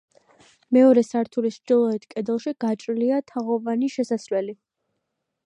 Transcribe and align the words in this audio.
მეორე 0.77 1.03
სართულის 1.09 1.59
ჩრდილოეთ 1.59 2.07
კედელში 2.15 2.55
გაჭრილია 2.65 3.21
თაღოვანი 3.35 3.93
შესასვლელი. 3.99 4.59